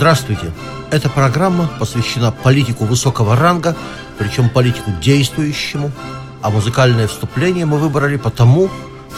Здравствуйте! 0.00 0.50
Эта 0.90 1.10
программа 1.10 1.68
посвящена 1.78 2.32
политику 2.32 2.86
высокого 2.86 3.36
ранга, 3.36 3.76
причем 4.16 4.48
политику 4.48 4.90
действующему, 4.92 5.92
а 6.40 6.48
музыкальное 6.48 7.06
вступление 7.06 7.66
мы 7.66 7.76
выбрали 7.76 8.16
потому, 8.16 8.70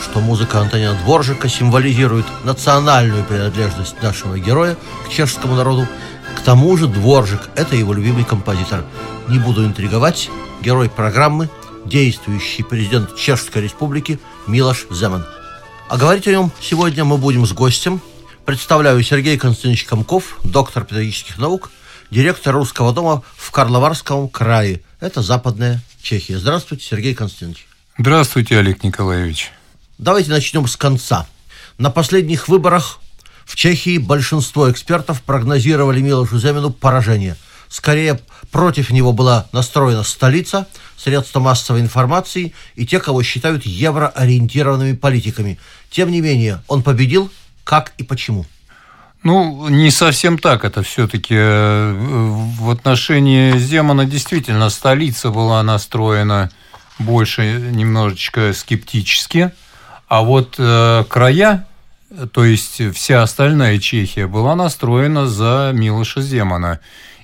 что 0.03 0.19
музыка 0.19 0.59
Антонина 0.59 0.95
Дворжика 1.05 1.49
символизирует 1.49 2.27
национальную 2.43 3.23
принадлежность 3.23 4.03
нашего 4.03 4.37
героя 4.41 4.77
к 5.07 5.09
чешскому 5.09 5.55
народу. 5.55 5.87
К 6.37 6.41
тому 6.41 6.77
же 6.77 6.89
Дворжик– 6.89 7.43
это 7.55 7.77
его 7.77 7.93
любимый 7.93 8.25
композитор. 8.25 8.85
Не 9.29 9.39
буду 9.39 9.65
интриговать, 9.65 10.31
герой 10.63 10.91
программы– 10.91 11.49
действующий 11.85 12.65
президент 12.65 13.15
Чешской 13.15 13.63
Республики 13.63 14.19
Милош 14.49 14.89
Земан. 14.91 15.25
А 15.89 15.97
говорить 15.97 16.27
о 16.27 16.33
нем 16.33 16.51
сегодня 16.61 17.05
мы 17.05 17.19
будем 17.19 17.47
с 17.47 17.53
гостем. 17.53 18.01
Представляю 18.53 19.03
Сергей 19.03 19.39
Константинович 19.39 19.85
Комков, 19.85 20.39
доктор 20.45 20.85
педагогических 20.85 21.39
наук, 21.39 21.71
директор 22.11 22.55
Русского 22.55 22.93
дома 22.93 23.23
в 23.35 23.51
Карловарском 23.51 24.29
крае. 24.29 24.83
Это 25.01 25.23
Западная 25.23 25.81
Чехия. 26.03 26.37
Здравствуйте, 26.37 26.85
Сергей 26.85 27.15
Константинович. 27.15 27.67
Здравствуйте, 27.97 28.59
Олег 28.59 28.85
Николаевич. 28.85 29.53
Давайте 29.97 30.29
начнем 30.29 30.69
с 30.69 30.77
конца. 30.77 31.27
На 31.79 31.91
последних 31.91 32.47
выборах 32.49 33.01
в 33.47 33.57
Чехии 33.57 33.97
большинство 33.97 34.71
экспертов 34.71 35.23
прогнозировали 35.23 36.03
Милошу 36.03 36.39
Земину 36.39 36.73
поражение. 36.73 37.39
Скорее, 37.71 38.21
против 38.51 38.91
него 38.91 39.15
была 39.15 39.49
настроена 39.53 40.03
столица, 40.03 40.67
средства 40.99 41.41
массовой 41.41 41.81
информации 41.81 42.53
и 42.75 42.85
те, 42.85 43.01
кого 43.01 43.23
считают 43.23 43.65
евроориентированными 43.65 44.95
политиками. 44.95 45.59
Тем 45.91 46.11
не 46.11 46.21
менее, 46.21 46.63
он 46.69 46.83
победил. 46.83 47.31
Как 47.65 47.93
и 47.99 48.03
почему? 48.03 48.45
Ну, 49.23 49.69
не 49.69 49.91
совсем 49.91 50.39
так. 50.39 50.65
Это 50.65 50.83
все-таки 50.83 51.35
э, 51.37 51.93
в 52.59 52.71
отношении 52.71 53.57
Земана 53.57 54.05
действительно 54.05 54.69
столица 54.69 55.31
была 55.31 55.63
настроена 55.63 56.51
больше 56.99 57.43
немножечко 57.73 58.53
скептически. 58.53 59.53
А 60.09 60.23
вот 60.23 60.57
э, 60.59 61.05
края, 61.09 61.67
то 62.33 62.45
есть 62.45 62.83
вся 62.95 63.23
остальная 63.23 63.79
Чехия, 63.79 64.27
была 64.27 64.57
настроена 64.57 65.27
за 65.27 65.71
Милоша 65.73 66.21
Земана. 66.21 66.81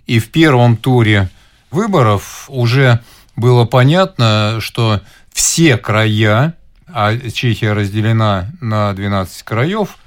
И 0.07 0.21
в 0.21 0.31
первом 0.31 0.77
туре 0.77 1.29
выборов 1.71 2.45
уже 2.49 3.01
было 3.37 3.65
понятно, 3.65 4.59
что 4.61 5.01
все 5.33 5.77
края, 5.77 6.55
а 6.87 7.17
Чехия 7.31 7.73
разделена 7.73 8.51
на 8.61 8.93
12 8.93 9.43
краев, 9.43 9.99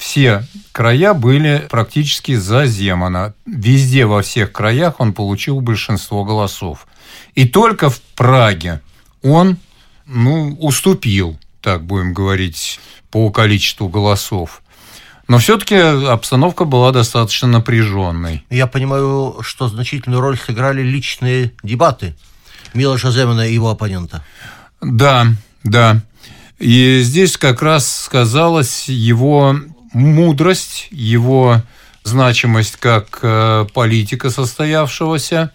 все 0.00 0.44
края 0.72 1.14
были 1.14 1.66
практически 1.70 2.34
за 2.34 2.66
Земана. 2.66 3.34
Везде, 3.46 4.06
во 4.06 4.22
всех 4.22 4.50
краях 4.50 4.98
он 4.98 5.12
получил 5.12 5.60
большинство 5.60 6.24
голосов. 6.24 6.86
И 7.34 7.46
только 7.46 7.90
в 7.90 8.00
Праге 8.16 8.80
он 9.22 9.58
ну, 10.06 10.56
уступил 10.58 11.38
так 11.60 11.84
будем 11.84 12.12
говорить, 12.12 12.80
по 13.10 13.30
количеству 13.30 13.88
голосов. 13.88 14.62
Но 15.28 15.38
все-таки 15.38 15.76
обстановка 15.76 16.64
была 16.64 16.90
достаточно 16.90 17.46
напряженной. 17.46 18.44
Я 18.50 18.66
понимаю, 18.66 19.38
что 19.42 19.68
значительную 19.68 20.20
роль 20.20 20.38
сыграли 20.38 20.82
личные 20.82 21.52
дебаты 21.62 22.16
Милоша 22.74 23.10
Земана 23.10 23.46
и 23.46 23.54
его 23.54 23.70
оппонента. 23.70 24.24
Да, 24.80 25.26
да. 25.62 26.02
И 26.58 27.00
здесь 27.02 27.36
как 27.36 27.62
раз 27.62 28.04
сказалась 28.04 28.88
его 28.88 29.56
мудрость, 29.92 30.88
его 30.90 31.62
значимость 32.04 32.76
как 32.76 33.18
э, 33.22 33.66
политика 33.72 34.30
состоявшегося. 34.30 35.52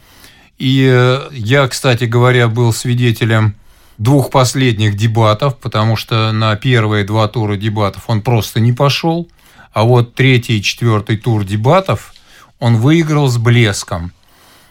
И 0.57 0.90
э, 0.91 1.29
я, 1.31 1.68
кстати 1.68 2.06
говоря, 2.06 2.47
был 2.47 2.72
свидетелем 2.74 3.56
двух 3.97 4.29
последних 4.29 4.95
дебатов, 4.95 5.57
потому 5.57 5.95
что 5.95 6.31
на 6.31 6.56
первые 6.56 7.06
два 7.06 7.28
тура 7.28 7.56
дебатов 7.56 8.03
он 8.07 8.22
просто 8.22 8.59
не 8.59 8.74
пошел, 8.74 9.28
а 9.74 9.84
вот 9.84 10.16
третий 10.16 10.57
и 10.57 10.62
четвертый 10.62 11.18
тур 11.18 11.44
дебатов 11.44 12.13
он 12.59 12.78
выиграл 12.78 13.28
с 13.28 13.38
блеском. 13.38 14.12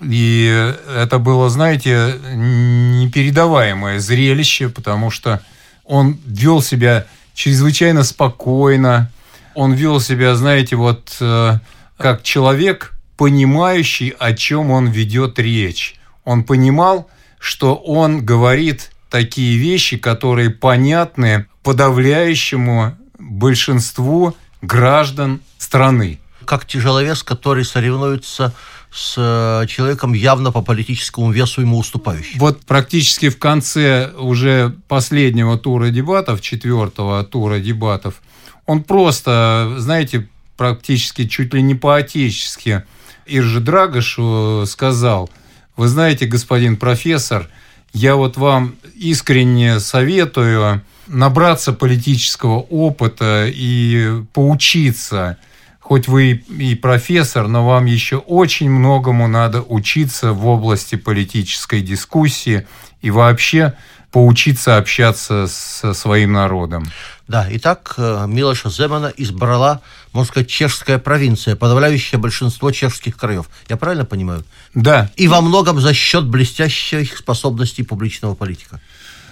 И 0.01 0.75
это 0.95 1.19
было, 1.19 1.49
знаете, 1.49 2.15
непередаваемое 2.35 3.99
зрелище, 4.01 4.69
потому 4.69 5.11
что 5.11 5.41
он 5.85 6.19
вел 6.27 6.63
себя 6.63 7.07
чрезвычайно 7.35 8.05
спокойно, 8.05 9.11
он 9.55 9.73
вел 9.73 10.01
себя, 10.01 10.35
знаете, 10.35 10.77
вот 10.77 11.17
э, 11.21 11.59
как 11.97 12.23
человек, 12.23 12.95
понимающий, 13.17 14.11
о 14.11 14.33
чем 14.33 14.71
он 14.71 14.89
ведет 14.89 15.39
речь. 15.39 15.97
Он 16.25 16.45
понимал, 16.45 17.09
что 17.39 17.75
он 17.75 18.25
говорит 18.25 18.91
такие 19.11 19.57
вещи, 19.59 19.97
которые 19.97 20.51
понятны 20.51 21.47
подавляющему 21.63 22.97
большинству 23.19 24.35
граждан 24.63 25.41
страны. 25.59 26.19
Как 26.45 26.67
тяжеловес, 26.67 27.23
который 27.23 27.65
соревнуется 27.65 28.53
с 28.95 29.15
э, 29.17 29.67
человеком 29.67 30.13
явно 30.13 30.53
по 30.53 30.63
политическому 30.63 31.33
весу 31.33 31.61
ему 31.61 31.79
уступающим. 31.79 32.39
Вот 32.39 32.61
практически 32.65 33.29
в 33.29 33.39
конце 33.39 34.13
уже 34.17 34.75
последнего 34.87 35.59
тура 35.59 35.91
дебатов, 35.91 36.41
четвертого 36.41 37.25
тура 37.25 37.59
дебатов, 37.59 38.23
он 38.67 38.83
просто, 38.83 39.75
знаете, 39.79 40.29
практически 40.57 41.27
чуть 41.27 41.53
ли 41.55 41.63
не 41.63 41.75
по-отечески 41.75 42.85
Иржи 43.27 43.61
Драгошу 43.61 44.65
сказал, 44.67 45.31
вы 45.77 45.89
знаете, 45.89 46.27
господин 46.27 46.77
профессор, 46.77 47.49
я 47.93 48.17
вот 48.17 48.37
вам 48.37 48.77
искренне 48.95 49.81
советую 49.81 50.83
набраться 51.07 51.73
политического 51.73 52.59
опыта 52.59 53.47
и 53.49 54.23
поучиться. 54.33 55.39
Хоть 55.85 56.09
вы 56.09 56.43
и 56.49 56.75
профессор, 56.75 57.47
но 57.47 57.67
вам 57.67 57.85
еще 57.85 58.17
очень 58.17 58.71
многому 58.71 59.29
надо 59.29 59.61
учиться 59.61 60.33
в 60.33 60.47
области 60.47 60.95
политической 60.95 61.83
дискуссии 61.83 62.67
и 63.03 63.11
вообще 63.11 63.75
поучиться 64.11 64.79
общаться 64.79 65.47
со 65.47 65.93
своим 65.93 66.33
народом. 66.33 66.91
Да, 67.29 67.47
итак, 67.51 67.95
э, 67.99 68.25
Милоша 68.27 68.71
Земана 68.71 69.13
избрала, 69.15 69.83
можно 70.15 70.31
сказать, 70.31 70.49
чешская 70.49 70.99
провинция, 70.99 71.55
подавляющее 71.55 72.19
большинство 72.19 72.71
чешских 72.71 73.19
краев. 73.19 73.51
Я 73.69 73.77
правильно 73.77 74.07
понимаю? 74.07 74.43
Да. 74.73 75.11
И 75.17 75.29
во 75.29 75.43
многом 75.43 75.81
за 75.81 75.93
счет 75.93 76.25
блестящих 76.25 77.19
способностей 77.19 77.83
публичного 77.83 78.35
политика. 78.35 78.81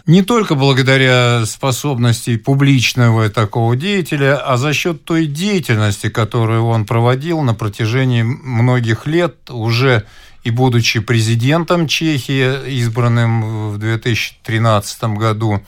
Не 0.06 0.22
только 0.22 0.56
благодаря 0.56 1.46
способности 1.46 2.36
публичного 2.36 3.30
такого 3.30 3.76
деятеля, 3.76 4.36
а 4.36 4.56
за 4.56 4.72
счет 4.72 5.04
той 5.04 5.26
деятельности, 5.26 6.08
которую 6.08 6.66
он 6.66 6.86
проводил 6.86 7.40
на 7.42 7.54
протяжении 7.54 8.22
многих 8.22 9.06
лет, 9.06 9.36
уже 9.48 10.04
и 10.42 10.50
будучи 10.50 10.98
президентом 10.98 11.86
Чехии, 11.86 12.80
избранным 12.80 13.70
в 13.70 13.78
2013 13.78 15.04
году, 15.04 15.62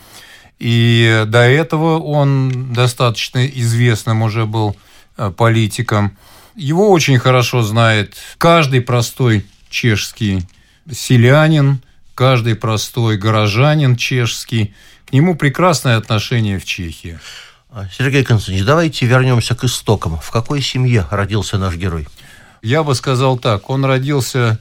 и 0.59 1.25
до 1.29 1.43
этого 1.43 2.01
он 2.01 2.73
достаточно 2.73 3.47
известным 3.47 4.23
уже 4.23 4.47
был 4.47 4.77
э, 5.17 5.31
политиком. 5.31 6.17
Его 6.57 6.91
очень 6.91 7.19
хорошо 7.19 7.63
знает 7.63 8.15
каждый 8.39 8.81
простой 8.81 9.47
чешский 9.71 10.43
селянин, 10.91 11.81
каждый 12.15 12.55
простой 12.55 13.17
горожанин 13.17 13.97
чешский. 13.97 14.75
К 15.07 15.13
нему 15.13 15.37
прекрасное 15.37 15.97
отношение 15.97 16.59
в 16.59 16.65
Чехии. 16.65 17.19
А, 17.71 17.89
Сергей 17.93 18.25
Константинович, 18.25 18.67
давайте 18.67 19.07
вернемся 19.07 19.55
к 19.55 19.65
истокам. 19.65 20.19
В 20.21 20.31
какой 20.31 20.63
семье 20.63 21.07
родился 21.11 21.59
наш 21.59 21.75
герой? 21.75 22.09
Я 22.63 22.83
бы 22.83 22.95
сказал 22.95 23.37
так. 23.39 23.69
Он 23.69 23.85
родился, 23.85 24.59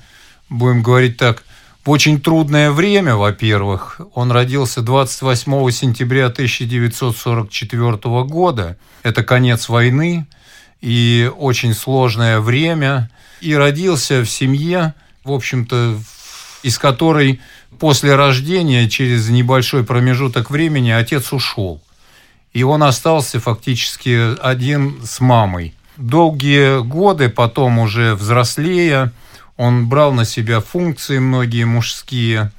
будем 0.50 0.82
говорить 0.84 1.18
так, 1.18 1.44
в 1.86 1.90
очень 1.90 2.20
трудное 2.20 2.72
время, 2.72 3.16
во-первых. 3.16 4.02
Он 4.14 4.32
родился 4.32 4.82
28 4.82 5.72
сентября 5.72 6.28
1944 6.28 7.98
года. 8.24 8.78
Это 9.04 9.24
конец 9.24 9.70
войны. 9.70 10.26
и 10.82 11.32
очень 11.38 11.74
сложное 11.74 12.42
время, 12.42 13.10
и 13.40 13.56
родился 13.56 14.20
в 14.20 14.26
семье, 14.26 14.94
в 15.24 15.32
общем-то, 15.32 15.98
из 16.63 16.80
которой 16.80 17.39
после 17.80 18.15
рождения, 18.15 18.89
через 18.89 19.30
небольшой 19.30 19.83
промежуток 19.83 20.50
времени, 20.50 20.89
отец 20.89 21.33
ушел. 21.33 21.81
И 22.54 22.63
он 22.63 22.83
остался 22.83 23.39
фактически 23.39 24.39
один 24.42 25.00
с 25.04 25.19
мамой. 25.19 25.74
Долгие 25.98 26.83
годы, 26.83 27.30
потом 27.30 27.80
уже 27.80 28.15
взрослея, 28.15 29.12
он 29.57 29.88
брал 29.88 30.13
на 30.13 30.25
себя 30.25 30.60
функции 30.62 31.19
многие 31.19 31.65
мужские. 31.65 32.51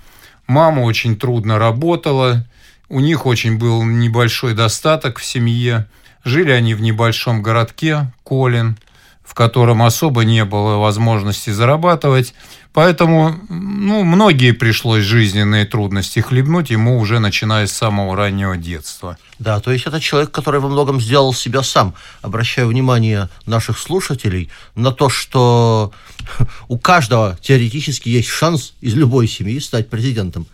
Мама 0.46 0.80
очень 0.80 1.16
трудно 1.16 1.58
работала, 1.58 2.46
у 2.88 3.00
них 3.00 3.26
очень 3.26 3.58
был 3.58 3.82
небольшой 3.82 4.54
достаток 4.54 5.18
в 5.18 5.24
семье. 5.24 5.86
Жили 6.22 6.50
они 6.50 6.74
в 6.74 6.80
небольшом 6.80 7.42
городке 7.42 8.12
Колин, 8.22 8.76
в 9.24 9.34
котором 9.34 9.82
особо 9.82 10.24
не 10.24 10.44
было 10.44 10.76
возможности 10.76 11.50
зарабатывать. 11.50 12.34
Поэтому 12.74 13.36
ну, 13.48 14.04
многие 14.04 14.52
пришлось 14.52 15.04
жизненные 15.04 15.64
трудности 15.64 16.20
хлебнуть 16.20 16.70
ему 16.70 16.98
уже 16.98 17.20
начиная 17.20 17.66
с 17.66 17.72
самого 17.72 18.16
раннего 18.16 18.56
детства. 18.56 19.16
Да, 19.38 19.60
то 19.60 19.70
есть 19.72 19.86
это 19.86 20.00
человек, 20.00 20.30
который 20.30 20.60
во 20.60 20.68
многом 20.68 21.00
сделал 21.00 21.32
себя 21.32 21.62
сам. 21.62 21.94
Обращаю 22.20 22.68
внимание 22.68 23.28
наших 23.46 23.78
слушателей 23.78 24.50
на 24.74 24.92
то, 24.92 25.08
что 25.08 25.92
у 26.68 26.78
каждого 26.78 27.38
теоретически 27.40 28.08
есть 28.08 28.28
шанс 28.28 28.74
из 28.80 28.94
любой 28.94 29.26
семьи 29.26 29.58
стать 29.58 29.88
президентом, 29.88 30.46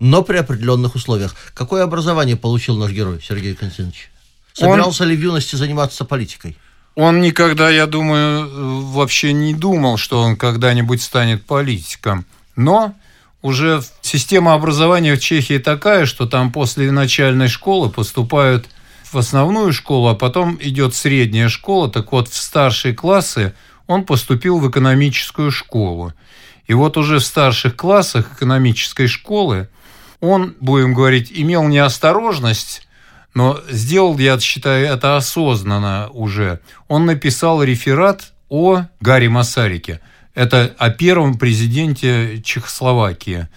но 0.00 0.22
при 0.22 0.38
определенных 0.38 0.94
условиях. 0.94 1.34
Какое 1.54 1.82
образование 1.82 2.36
получил 2.36 2.76
наш 2.76 2.90
герой 2.92 3.20
Сергей 3.22 3.54
Константинович? 3.54 4.10
Собирался 4.54 5.02
Он... 5.02 5.10
ли 5.10 5.16
в 5.16 5.20
юности 5.20 5.56
заниматься 5.56 6.04
политикой? 6.04 6.56
Он 6.94 7.20
никогда, 7.20 7.70
я 7.70 7.86
думаю, 7.86 8.86
вообще 8.92 9.32
не 9.32 9.52
думал, 9.52 9.96
что 9.96 10.20
он 10.20 10.36
когда-нибудь 10.36 11.02
станет 11.02 11.44
политиком. 11.44 12.24
Но 12.54 12.94
уже 13.42 13.82
система 14.00 14.54
образования 14.54 15.16
в 15.16 15.20
Чехии 15.20 15.58
такая, 15.58 16.06
что 16.06 16.26
там 16.26 16.52
после 16.52 16.92
начальной 16.92 17.48
школы 17.48 17.90
поступают 17.90 18.68
в 19.12 19.18
основную 19.18 19.72
школу, 19.72 20.08
а 20.08 20.14
потом 20.14 20.56
идет 20.60 20.94
средняя 20.94 21.48
школа. 21.48 21.90
Так 21.90 22.12
вот, 22.12 22.28
в 22.28 22.36
старшие 22.36 22.94
классы 22.94 23.54
он 23.86 24.04
поступил 24.04 24.58
в 24.58 24.70
экономическую 24.70 25.50
школу. 25.50 26.12
И 26.66 26.74
вот 26.74 26.96
уже 26.96 27.18
в 27.18 27.24
старших 27.24 27.76
классах 27.76 28.32
экономической 28.34 29.08
школы 29.08 29.68
он, 30.20 30.54
будем 30.60 30.94
говорить, 30.94 31.30
имел 31.34 31.64
неосторожность 31.64 32.83
но 33.34 33.60
сделал, 33.68 34.16
я 34.18 34.38
считаю, 34.38 34.86
это 34.86 35.16
осознанно 35.16 36.08
уже. 36.10 36.60
Он 36.88 37.04
написал 37.04 37.62
реферат 37.62 38.32
о 38.48 38.84
Гарри 39.00 39.26
Масарике. 39.26 40.00
Это 40.34 40.74
о 40.78 40.90
первом 40.90 41.36
президенте 41.36 42.40
Чехословакии. 42.42 43.48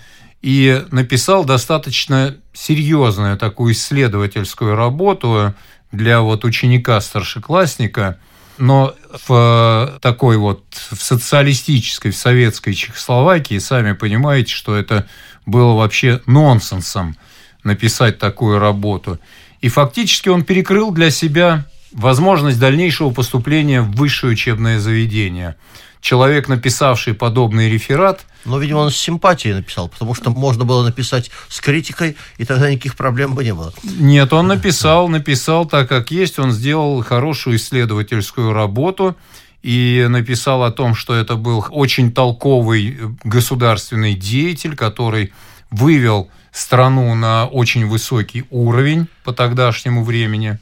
И 0.42 0.84
написал 0.92 1.46
достаточно 1.46 2.36
серьезную 2.54 3.38
такую 3.38 3.74
исследовательскую 3.74 4.76
работу 4.76 5.54
для 5.92 6.22
вот 6.22 6.44
ученика-старшеклассника, 6.44 8.20
но 8.58 8.96
в 9.28 10.00
такой 10.02 10.38
вот 10.38 10.64
в 10.92 11.02
социалистической, 11.02 12.12
в 12.12 12.18
советской 12.18 12.74
Чехословакии, 12.74 13.60
сами 13.60 13.94
понимаете, 13.94 14.54
что 14.54 14.76
это 14.76 15.08
было 15.46 15.74
вообще 15.74 16.22
нонсенсом 16.26 17.16
написать 17.64 18.18
такую 18.18 18.60
работу. 18.60 19.20
И 19.68 19.70
фактически 19.70 20.30
он 20.30 20.46
перекрыл 20.46 20.92
для 20.92 21.12
себя 21.12 21.66
возможность 21.92 22.58
дальнейшего 22.58 23.10
поступления 23.10 23.82
в 23.82 23.92
высшее 23.98 24.32
учебное 24.32 24.80
заведение. 24.80 25.58
Человек, 26.00 26.48
написавший 26.48 27.14
подобный 27.14 27.70
реферат... 27.70 28.26
Но, 28.46 28.60
видимо, 28.60 28.78
он 28.78 28.92
с 28.92 28.96
симпатией 28.96 29.56
написал, 29.56 29.90
потому 29.90 30.14
что 30.16 30.30
можно 30.30 30.64
было 30.64 30.86
написать 30.86 31.32
с 31.50 31.60
критикой, 31.60 32.16
и 32.38 32.46
тогда 32.46 32.72
никаких 32.72 32.96
проблем 32.96 33.36
бы 33.36 33.44
не 33.44 33.54
было. 33.54 33.74
Нет, 33.84 34.32
он 34.32 34.48
написал, 34.48 35.10
написал 35.10 35.66
так, 35.66 35.90
как 35.90 36.12
есть. 36.12 36.40
Он 36.40 36.54
сделал 36.54 37.04
хорошую 37.04 37.58
исследовательскую 37.58 38.54
работу 38.54 39.18
и 39.64 40.06
написал 40.08 40.64
о 40.64 40.72
том, 40.72 40.96
что 40.96 41.14
это 41.14 41.36
был 41.36 41.66
очень 41.72 42.14
толковый 42.14 42.98
государственный 43.26 44.14
деятель, 44.14 44.78
который 44.78 45.34
вывел 45.72 46.30
страну 46.58 47.14
на 47.14 47.46
очень 47.46 47.86
высокий 47.86 48.46
уровень 48.50 49.08
по 49.24 49.32
тогдашнему 49.32 50.04
времени. 50.04 50.58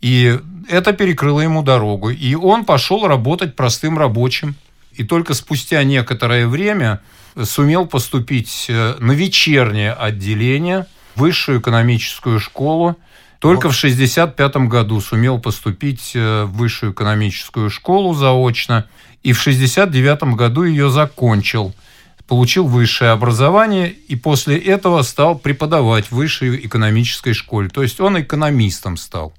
И 0.00 0.38
это 0.68 0.92
перекрыло 0.92 1.40
ему 1.40 1.62
дорогу. 1.62 2.10
И 2.10 2.34
он 2.34 2.64
пошел 2.64 3.06
работать 3.06 3.56
простым 3.56 3.98
рабочим. 3.98 4.54
И 4.92 5.04
только 5.04 5.34
спустя 5.34 5.82
некоторое 5.84 6.46
время 6.46 7.00
сумел 7.42 7.86
поступить 7.86 8.66
э, 8.68 8.94
на 9.00 9.12
вечернее 9.12 9.92
отделение, 9.92 10.86
высшую 11.16 11.60
экономическую 11.60 12.38
школу. 12.38 12.96
Только 13.38 13.70
в 13.70 13.76
1965 13.76 14.68
году 14.68 15.00
сумел 15.00 15.40
поступить 15.40 16.12
э, 16.14 16.44
в 16.44 16.52
высшую 16.52 16.92
экономическую 16.92 17.70
школу 17.70 18.14
заочно. 18.14 18.86
И 19.22 19.32
в 19.32 19.40
1969 19.40 20.36
году 20.36 20.62
ее 20.62 20.88
закончил– 20.88 21.74
получил 22.26 22.66
высшее 22.66 23.10
образование 23.10 23.90
и 23.90 24.16
после 24.16 24.58
этого 24.58 25.02
стал 25.02 25.38
преподавать 25.38 26.06
в 26.06 26.12
высшей 26.12 26.66
экономической 26.66 27.32
школе. 27.32 27.68
То 27.68 27.82
есть 27.82 28.00
он 28.00 28.20
экономистом 28.20 28.96
стал. 28.96 29.32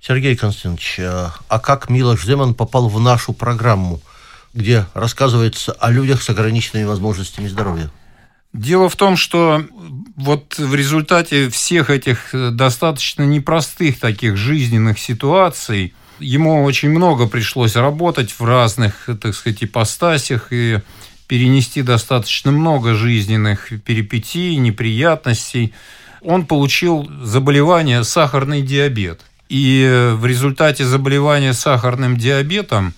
Сергей 0.00 0.36
Константинович, 0.36 1.00
э, 1.00 1.28
а 1.48 1.58
как 1.58 1.90
Милош 1.90 2.24
Земан 2.24 2.54
попал 2.54 2.88
в 2.88 3.00
нашу 3.00 3.32
программу, 3.32 4.00
где 4.54 4.86
рассказывается 4.94 5.72
о 5.72 5.90
людях 5.90 6.22
с 6.22 6.30
ограниченными 6.30 6.84
возможностями 6.84 7.48
здоровья? 7.48 7.90
Дело 8.52 8.88
в 8.88 8.96
том, 8.96 9.16
что 9.16 9.64
вот 10.16 10.56
в 10.58 10.74
результате 10.74 11.50
всех 11.50 11.90
этих 11.90 12.34
э, 12.34 12.50
достаточно 12.50 13.24
непростых 13.24 13.98
таких 13.98 14.36
жизненных 14.36 14.98
ситуаций 14.98 15.92
ему 16.18 16.64
очень 16.64 16.90
много 16.90 17.26
пришлось 17.26 17.76
работать 17.76 18.30
в 18.30 18.42
разных, 18.44 19.08
так 19.20 19.34
сказать, 19.34 19.64
ипостасях 19.64 20.48
и 20.50 20.80
перенести 21.26 21.82
достаточно 21.82 22.50
много 22.50 22.94
жизненных 22.94 23.70
перипетий, 23.84 24.56
неприятностей. 24.56 25.74
Он 26.22 26.46
получил 26.46 27.10
заболевание 27.22 28.04
сахарный 28.04 28.62
диабет. 28.62 29.20
И 29.48 30.12
в 30.14 30.26
результате 30.26 30.84
заболевания 30.84 31.52
сахарным 31.52 32.16
диабетом 32.16 32.94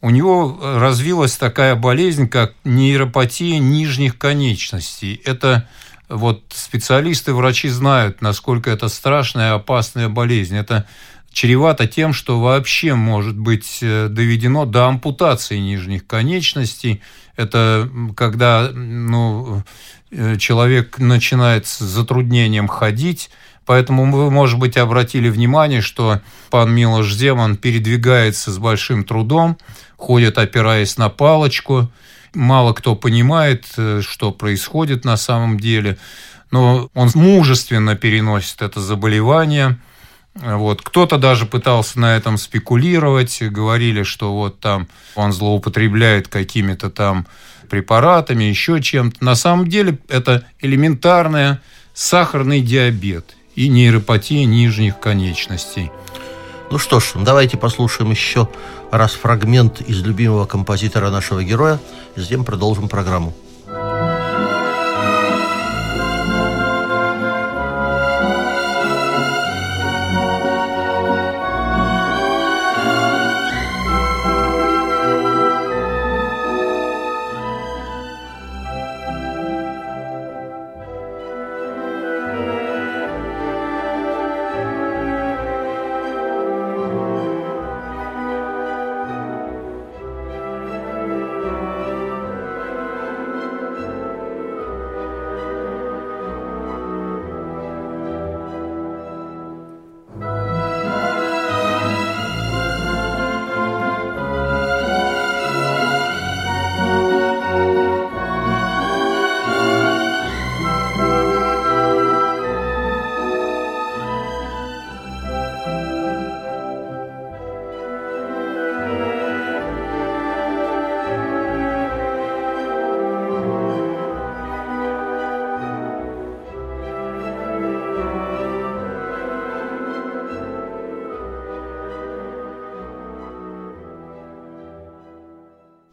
у 0.00 0.10
него 0.10 0.58
развилась 0.60 1.36
такая 1.36 1.76
болезнь, 1.76 2.28
как 2.28 2.54
нейропатия 2.64 3.58
нижних 3.58 4.18
конечностей. 4.18 5.20
Это 5.24 5.68
вот 6.08 6.42
специалисты, 6.50 7.32
врачи 7.32 7.68
знают, 7.68 8.20
насколько 8.20 8.70
это 8.70 8.88
страшная 8.88 9.52
и 9.52 9.56
опасная 9.56 10.08
болезнь. 10.08 10.56
Это 10.56 10.86
чревато 11.32 11.86
тем, 11.86 12.12
что 12.12 12.40
вообще 12.40 12.94
может 12.94 13.38
быть 13.38 13.78
э, 13.80 14.08
доведено 14.08 14.66
до 14.66 14.86
ампутации 14.86 15.58
нижних 15.58 16.06
конечностей. 16.06 17.00
Это 17.36 17.88
когда 18.16 18.70
ну, 18.72 19.62
э, 20.10 20.36
человек 20.36 20.98
начинает 20.98 21.66
с 21.66 21.78
затруднением 21.78 22.68
ходить, 22.68 23.30
Поэтому 23.64 24.10
вы, 24.10 24.28
может 24.28 24.58
быть, 24.58 24.76
обратили 24.76 25.28
внимание, 25.28 25.82
что 25.82 26.20
пан 26.50 26.74
Милош 26.74 27.12
Земан 27.14 27.56
передвигается 27.56 28.50
с 28.50 28.58
большим 28.58 29.04
трудом, 29.04 29.56
ходит, 29.96 30.36
опираясь 30.36 30.98
на 30.98 31.08
палочку. 31.08 31.88
Мало 32.34 32.72
кто 32.72 32.96
понимает, 32.96 33.66
э, 33.76 34.00
что 34.02 34.32
происходит 34.32 35.04
на 35.04 35.16
самом 35.16 35.60
деле. 35.60 35.96
Но 36.50 36.90
он 36.94 37.10
мужественно 37.14 37.94
переносит 37.94 38.62
это 38.62 38.80
заболевание– 38.80 39.78
вот. 40.34 40.82
Кто-то 40.82 41.18
даже 41.18 41.46
пытался 41.46 42.00
на 42.00 42.16
этом 42.16 42.38
спекулировать, 42.38 43.42
говорили, 43.42 44.02
что 44.02 44.34
вот 44.34 44.60
там 44.60 44.88
он 45.14 45.32
злоупотребляет 45.32 46.28
какими-то 46.28 46.90
там 46.90 47.26
препаратами, 47.68 48.44
еще 48.44 48.80
чем-то. 48.80 49.24
На 49.24 49.34
самом 49.34 49.68
деле 49.68 49.98
это 50.08 50.44
элементарный 50.60 51.58
сахарный 51.94 52.60
диабет 52.60 53.36
и 53.54 53.68
нейропатия 53.68 54.44
нижних 54.44 54.98
конечностей. 54.98 55.90
Ну 56.70 56.78
что 56.78 57.00
ж, 57.00 57.12
давайте 57.16 57.58
послушаем 57.58 58.10
еще 58.10 58.48
раз 58.90 59.12
фрагмент 59.12 59.82
из 59.82 60.00
любимого 60.02 60.46
композитора 60.46 61.10
нашего 61.10 61.44
героя, 61.44 61.78
и 62.16 62.20
затем 62.20 62.44
продолжим 62.44 62.88
программу. 62.88 63.34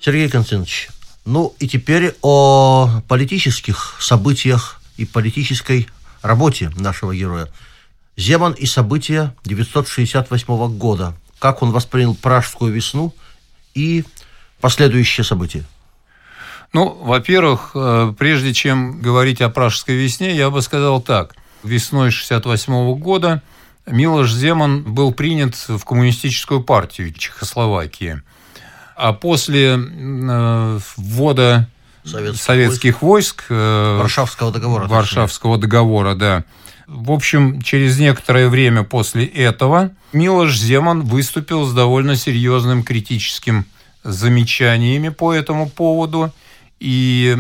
Сергей 0.09 0.27
Константинович, 0.27 0.89
ну 1.25 1.53
и 1.59 1.67
теперь 1.67 2.15
о 2.23 2.89
политических 3.07 3.97
событиях 3.99 4.81
и 4.97 5.05
политической 5.05 5.87
работе 6.23 6.71
нашего 6.75 7.15
героя. 7.15 7.47
Земан 8.17 8.53
и 8.53 8.65
события 8.65 9.35
968 9.45 10.77
года. 10.79 11.15
Как 11.37 11.61
он 11.61 11.69
воспринял 11.69 12.15
Пражскую 12.15 12.73
весну 12.73 13.13
и 13.75 14.03
последующие 14.61 15.23
события? 15.23 15.63
Ну, 16.73 16.89
во-первых, 16.89 17.73
э, 17.75 18.11
прежде 18.17 18.51
чем 18.51 18.99
говорить 18.99 19.41
о 19.41 19.49
Пражской 19.49 19.93
весне, 19.93 20.35
я 20.35 20.49
бы 20.49 20.63
сказал 20.63 21.03
так. 21.03 21.35
Весной 21.61 22.09
68 22.09 22.95
года 22.95 23.43
Милош 23.85 24.31
Земан 24.31 24.81
был 24.81 25.13
принят 25.13 25.53
в 25.53 25.83
коммунистическую 25.85 26.63
партию 26.63 27.13
Чехословакии. 27.13 28.23
А 28.99 29.13
после 29.13 29.77
э, 29.77 30.79
ввода 30.97 31.67
советских, 32.03 32.43
советских 32.43 33.01
войск, 33.01 33.45
войск 33.49 33.51
э, 33.51 33.97
Варшавского 33.99 34.51
договора. 34.51 34.87
Варшавского 34.87 35.55
точнее. 35.55 35.67
договора, 35.69 36.15
да. 36.15 36.43
В 36.87 37.11
общем, 37.11 37.61
через 37.61 37.99
некоторое 37.99 38.49
время 38.49 38.83
после 38.83 39.25
этого 39.25 39.91
Милош 40.11 40.57
Земан 40.57 41.03
выступил 41.03 41.65
с 41.65 41.73
довольно 41.73 42.15
серьезным 42.15 42.83
критическим 42.83 43.65
замечаниями 44.03 45.09
по 45.09 45.33
этому 45.33 45.69
поводу– 45.69 46.31
и 46.79 47.37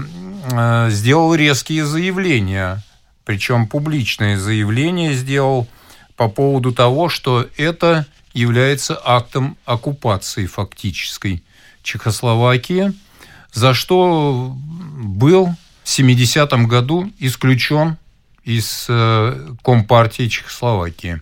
э, 0.51 0.89
сделал 0.89 1.33
резкие 1.33 1.85
заявления, 1.85 2.83
причем 3.25 3.67
публичные 3.67 4.37
заявления 4.37 5.13
сделал 5.13 5.67
по 6.15 6.27
поводу 6.27 6.73
того, 6.73 7.09
что 7.09 7.47
это 7.57 8.05
является 8.33 8.99
актом 9.03 9.57
оккупации 9.65 10.45
фактической 10.45 11.43
Чехословакии, 11.89 12.93
за 13.51 13.73
что 13.73 14.55
был 14.95 15.55
в 15.83 15.87
70-м 15.87 16.67
году 16.67 17.11
исключен 17.17 17.97
из 18.43 18.85
э, 18.87 19.55
Компартии 19.63 20.27
Чехословакии. 20.27 21.21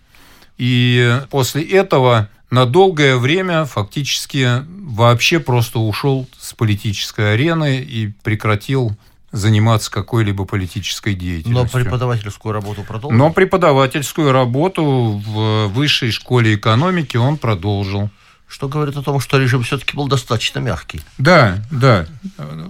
И 0.58 1.22
после 1.30 1.64
этого 1.64 2.30
на 2.50 2.66
долгое 2.66 3.16
время 3.16 3.64
фактически 3.64 4.64
вообще 4.68 5.40
просто 5.40 5.80
ушел 5.80 6.28
с 6.38 6.54
политической 6.54 7.34
арены 7.34 7.80
и 7.80 8.08
прекратил 8.24 8.96
заниматься 9.32 9.92
какой-либо 9.92 10.46
политической 10.46 11.14
деятельностью. 11.14 11.80
Но 11.80 11.84
преподавательскую 11.84 12.54
работу 12.54 12.84
продолжил? 12.84 13.18
Но 13.18 13.32
преподавательскую 13.32 14.32
работу 14.32 14.84
в 15.26 15.68
высшей 15.68 16.12
школе 16.12 16.56
экономики 16.56 17.18
он 17.18 17.38
продолжил. 17.38 18.10
Что 18.48 18.68
говорит 18.68 18.96
о 18.98 19.04
том, 19.04 19.20
что 19.20 19.38
режим 19.38 19.64
все-таки 19.64 19.96
был 19.96 20.08
достаточно 20.08 20.60
мягкий. 20.60 21.02
Да, 21.18 21.64
да. 21.70 22.08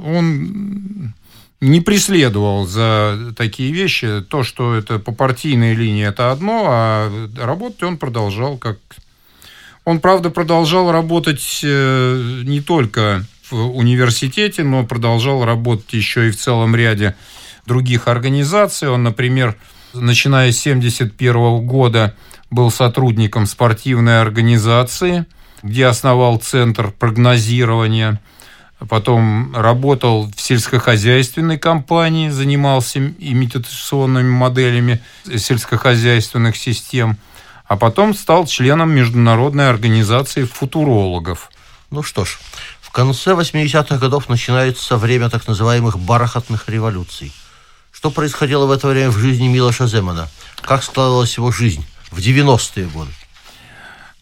Он 0.03 1.13
не 1.62 1.81
преследовал 1.81 2.65
за 2.65 3.34
такие 3.36 3.72
вещи. 3.72 4.22
То, 4.22 4.43
что 4.43 4.75
это 4.75 5.00
по 5.00 5.12
партийной 5.12 5.75
линии, 5.75 6.05
это 6.05 6.31
одно, 6.31 6.65
а 6.67 7.27
работать 7.38 7.84
он 7.84 7.98
продолжал 7.98 8.57
как 8.57 8.77
он, 9.88 10.01
правда, 10.01 10.29
продолжал 10.29 10.91
работать 10.91 11.62
э, 11.63 12.41
не 12.43 12.60
только 12.60 13.24
в 13.50 13.77
университете, 13.77 14.63
но 14.63 14.86
продолжал 14.86 15.46
работать 15.46 15.93
еще 15.93 16.27
и 16.27 16.31
в 16.31 16.36
целом 16.36 16.75
ряде 16.75 17.15
других 17.65 18.10
организаций. 18.10 18.89
Он, 18.89 19.03
например, 19.03 19.55
начиная 19.93 20.51
с 20.51 20.60
1971 20.60 21.65
года 21.65 22.13
был 22.51 22.69
сотрудником 22.69 23.46
спортивной 23.46 24.19
организации, 24.19 25.25
где 25.67 25.86
основал 25.86 26.38
центр 26.38 26.91
прогнозирования. 26.91 28.19
Потом 28.89 29.55
работал 29.55 30.31
в 30.36 30.41
сельскохозяйственной 30.41 31.57
компании, 31.57 32.29
занимался 32.29 33.00
имитационными 33.00 34.29
моделями 34.29 35.01
сельскохозяйственных 35.25 36.55
систем– 36.57 37.17
а 37.67 37.75
потом 37.75 38.13
стал 38.13 38.45
членом 38.45 38.91
Международной 38.91 39.69
организации 39.69 40.45
футурологов. 40.45 41.51
Ну 41.91 42.01
что 42.01 42.25
ж, 42.25 42.39
в 42.81 42.91
конце 42.91 43.31
80-х 43.31 43.97
годов 43.97 44.29
начинается 44.29 44.97
время 44.97 45.29
так 45.29 45.47
называемых 45.47 46.00
бархатных 46.00 46.69
революций. 46.69 47.33
Что 47.91 48.09
происходило 48.12 48.65
в 48.65 48.71
это 48.71 48.88
время 48.88 49.09
в 49.09 49.17
жизни 49.17 49.47
Милоша 49.47 49.88
Земана? 49.88 50.29
Как 50.62 50.83
складывалась 50.83 51.36
его 51.38 51.51
жизнь 51.51 51.86
в 52.12 52.19
90-е 52.19 52.86
годы? 52.88 53.12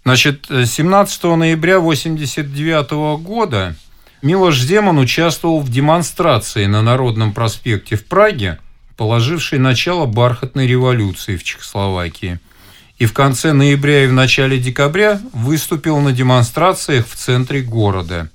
Значит, 0.06 0.46
17 0.50 1.24
ноября 1.24 1.78
1989 1.78 3.22
года 3.22 3.76
Милош 4.22 4.60
Земан 4.60 5.00
участвовал 5.00 5.62
в 5.62 5.70
демонстрации 5.70 6.68
на 6.68 6.82
Народном 6.82 7.34
проспекте 7.34 7.96
в 7.96 8.06
Праге, 8.06 8.60
положившей 8.98 9.60
начало 9.60 10.06
бархатной 10.06 10.68
революции 10.68 11.36
в 11.36 11.44
Чехословакии– 11.44 12.40
и 12.98 13.06
в 13.06 13.14
конце 13.14 13.54
ноября 13.54 14.06
и 14.06 14.08
в 14.08 14.14
начале 14.14 14.58
декабря 14.58 15.20
выступил 15.34 16.00
на 16.00 16.14
демонстрациях 16.14 17.08
в 17.08 17.16
центре 17.16 17.62
города. 17.62 18.30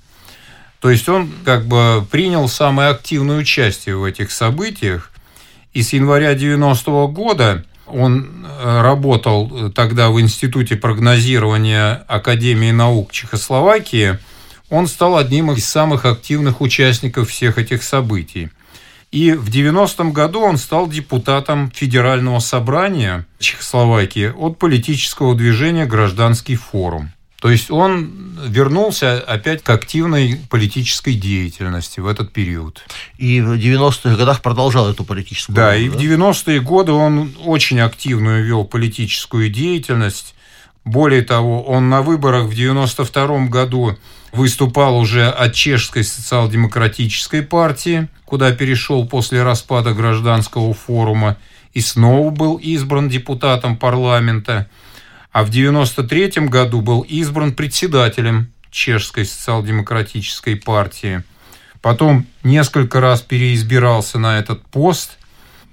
То 0.79 0.89
есть 0.89 1.09
он 1.09 1.31
как 1.43 1.65
бы 1.65 2.05
принял 2.09 2.47
самое 2.47 2.89
активное 2.89 3.39
участие 3.39 3.97
в 3.97 4.03
этих 4.03 4.31
событиях. 4.31 5.11
И 5.73 5.83
с 5.83 5.93
января 5.93 6.33
90 6.35 6.91
-го 6.91 7.07
года 7.07 7.65
он 7.93 8.45
э, 8.45 8.81
работал 8.81 9.71
тогда 9.71 10.09
в 10.09 10.19
Институте 10.19 10.75
прогнозирования 10.75 12.03
Академии 12.07 12.71
наук 12.71 13.11
Чехословакии. 13.11 14.17
Он 14.69 14.87
стал 14.87 15.17
одним 15.17 15.51
из 15.51 15.65
самых 15.65 16.05
активных 16.05 16.61
участников 16.61 17.29
всех 17.29 17.57
этих 17.57 17.83
событий. 17.83 18.49
И 19.11 19.33
в 19.33 19.49
90-м 19.49 20.13
году 20.13 20.39
он 20.39 20.57
стал 20.57 20.87
депутатом 20.87 21.69
Федерального 21.75 22.39
собрания 22.39 23.25
Чехословакии 23.39 24.31
от 24.33 24.57
политического 24.57 25.35
движения 25.35 25.85
«Гражданский 25.85 26.55
форум». 26.55 27.11
То 27.41 27.49
есть 27.49 27.71
он 27.71 28.37
вернулся 28.45 29.19
опять 29.19 29.63
к 29.63 29.69
активной 29.71 30.39
политической 30.51 31.15
деятельности 31.15 31.99
в 31.99 32.05
этот 32.05 32.31
период. 32.31 32.83
И 33.17 33.41
в 33.41 33.53
90-х 33.53 34.15
годах 34.15 34.43
продолжал 34.43 34.87
эту 34.91 35.03
политическую 35.03 35.55
Да, 35.55 35.71
работу, 35.71 35.83
и 35.83 35.89
да? 35.89 35.97
в 35.97 36.19
90-е 36.19 36.61
годы 36.61 36.91
он 36.91 37.33
очень 37.43 37.79
активную 37.79 38.45
вел 38.45 38.63
политическую 38.63 39.49
деятельность. 39.49 40.35
Более 40.85 41.23
того, 41.23 41.63
он 41.63 41.89
на 41.89 42.03
выборах 42.03 42.45
в 42.45 42.53
92 42.53 43.47
году 43.47 43.97
выступал 44.31 44.99
уже 44.99 45.27
от 45.27 45.55
чешской 45.55 46.03
социал-демократической 46.03 47.41
партии, 47.41 48.07
куда 48.25 48.51
перешел 48.51 49.07
после 49.07 49.41
распада 49.41 49.93
гражданского 49.95 50.75
форума, 50.75 51.37
и 51.73 51.81
снова 51.81 52.29
был 52.29 52.57
избран 52.57 53.09
депутатом 53.09 53.77
парламента, 53.77 54.69
а 55.31 55.43
в 55.43 55.49
1993 55.49 56.47
году 56.47 56.81
был 56.81 57.01
избран 57.01 57.53
председателем 57.53 58.51
чешской 58.69 59.25
социал-демократической 59.25 60.55
партии. 60.55 61.23
Потом 61.81 62.27
несколько 62.43 62.99
раз 62.99 63.21
переизбирался 63.21 64.19
на 64.19 64.37
этот 64.39 64.65
пост, 64.67 65.17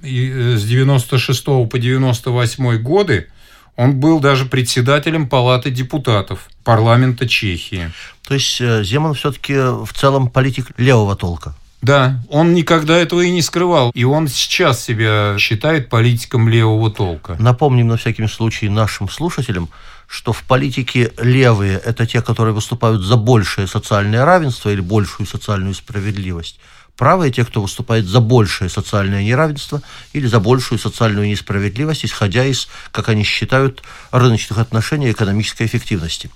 и 0.02 0.30
э, 0.30 0.56
с 0.56 0.64
96 0.64 1.44
по 1.44 1.68
98 1.72 2.76
годы 2.78 3.28
он 3.76 4.00
был 4.00 4.20
даже 4.20 4.44
председателем 4.46 5.28
Палаты 5.28 5.70
депутатов 5.70 6.48
парламента 6.64 7.28
Чехии. 7.28 7.90
То 8.26 8.34
есть 8.34 8.60
э, 8.60 8.82
Земан 8.84 9.14
все-таки 9.14 9.54
в 9.54 9.92
целом 9.94 10.30
политик 10.30 10.72
левого 10.78 11.14
толка? 11.14 11.54
Да, 11.80 12.20
он 12.28 12.54
никогда 12.54 12.96
этого 12.96 13.20
и 13.20 13.30
не 13.30 13.42
скрывал. 13.42 13.90
И 13.94 14.04
он 14.04 14.28
сейчас 14.28 14.82
себя 14.82 15.36
считает 15.38 15.88
политиком 15.88 16.48
левого 16.48 16.90
толка. 16.90 17.36
Напомним 17.38 17.88
на 17.88 17.96
всякий 17.96 18.26
случай 18.26 18.68
нашим 18.68 19.08
слушателям, 19.08 19.68
что 20.08 20.32
в 20.32 20.42
политике 20.42 21.12
левые– 21.18 21.80
это 21.84 22.06
те, 22.06 22.22
которые 22.22 22.54
выступают 22.54 23.02
за 23.02 23.16
большее 23.16 23.66
социальное 23.66 24.24
равенство 24.24 24.70
или 24.70 24.80
большую 24.80 25.26
социальную 25.26 25.74
справедливость. 25.74 26.58
Правые– 26.96 27.30
те, 27.32 27.44
кто 27.44 27.62
выступает 27.62 28.06
за 28.06 28.18
большее 28.18 28.68
социальное 28.68 29.22
неравенство 29.22 29.80
или 30.12 30.26
за 30.26 30.40
большую 30.40 30.80
социальную 30.80 31.28
несправедливость, 31.28 32.04
исходя 32.04 32.44
из, 32.44 32.68
как 32.90 33.08
они 33.08 33.22
считают, 33.22 33.82
рыночных 34.10 34.58
отношений 34.58 35.08
и 35.08 35.12
экономической 35.12 35.66
эффективности. 35.66 36.28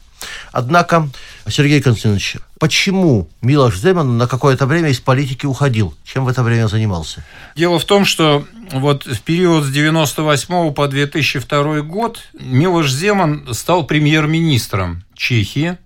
Однако, 0.52 1.08
Сергей 1.48 1.80
Константинович, 1.80 2.36
почему 2.58 3.28
Милош 3.40 3.78
Земан 3.78 4.18
на 4.18 4.26
какое-то 4.26 4.66
время 4.66 4.90
из 4.90 5.00
политики 5.00 5.46
уходил? 5.46 5.94
Чем 6.04 6.24
в 6.24 6.28
это 6.28 6.42
время 6.42 6.68
занимался? 6.68 7.24
Дело 7.56 7.78
в 7.78 7.84
том, 7.84 8.04
что 8.04 8.44
вот 8.72 9.06
в 9.06 9.20
период 9.22 9.64
с 9.64 9.70
98 9.70 10.72
по 10.72 10.88
2002 10.88 11.80
год 11.82 12.20
Милош 12.38 12.90
Земан 12.90 13.48
стал 13.52 13.84
премьер-министром 13.84 15.04
Чехии 15.14 15.78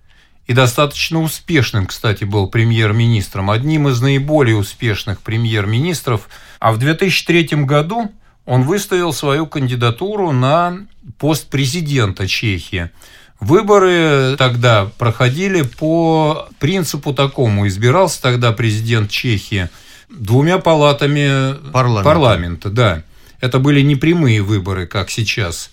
и 0.47 0.53
достаточно 0.53 1.21
успешным, 1.21 1.87
кстати, 1.87 2.23
был 2.23 2.47
премьер-министром, 2.47 3.51
одним 3.51 3.89
из 3.89 4.01
наиболее 4.01 4.55
успешных 4.55 5.21
премьер-министров. 5.21 6.29
А 6.59 6.71
в 6.71 6.79
2003 6.79 7.65
году 7.65 8.11
он 8.45 8.63
выставил 8.63 9.11
свою 9.11 9.45
кандидатуру 9.45 10.31
на 10.31 10.87
пост 11.17 11.49
президента 11.49 12.27
Чехии. 12.27 12.91
Выборы 13.39 14.35
тогда 14.37 14.89
проходили 14.97 15.61
по 15.61 16.47
принципу 16.59 17.13
такому. 17.13 17.67
Избирался 17.67 18.21
тогда 18.21 18.51
президент 18.51 19.11
Чехии 19.11 19.69
двумя 20.09 20.57
палатами 20.57 21.55
Парламента. 21.71 22.09
парламента 22.09 22.69
да. 22.69 23.03
Это 23.39 23.59
были 23.59 23.81
не 23.81 23.95
прямые 23.95 24.41
выборы, 24.41 24.87
как 24.87 25.11
сейчас, 25.11 25.69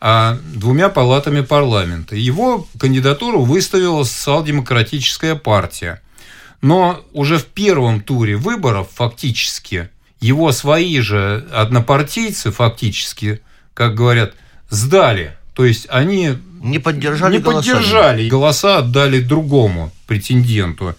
а 0.00 0.38
двумя 0.52 0.88
палатами 0.88 1.42
парламента. 1.42 2.16
Его 2.16 2.66
кандидатуру 2.78 3.42
выставила 3.42 4.02
социал-демократическая 4.02 5.36
партия. 5.36 6.02
Но 6.60 7.04
уже 7.12 7.38
в 7.38 7.44
первом 7.44 8.00
туре 8.00 8.36
выборов 8.36 8.88
фактически 8.92 9.90
его 10.20 10.52
свои 10.52 11.00
же 11.00 11.46
однопартийцы 11.52 12.50
фактически, 12.50 13.42
как 13.74 13.94
говорят, 13.94 14.34
сдали. 14.70 15.36
То 15.54 15.64
есть 15.66 15.86
они 15.90 16.38
Не 16.64 16.78
поддержали 16.78 17.36
не 17.36 17.42
голосами. 17.42 17.74
поддержали, 17.74 18.28
голоса 18.28 18.78
отдали 18.78 19.20
другому 19.20 19.92
претенденту. 20.06 20.96